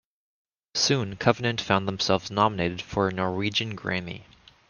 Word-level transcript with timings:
Soon 0.73 1.15
Covenant 1.15 1.61
found 1.61 1.87
themselves 1.87 2.31
nominated 2.31 2.81
for 2.81 3.07
a 3.09 3.13
Norwegian 3.13 3.75
Grammy. 3.77 4.23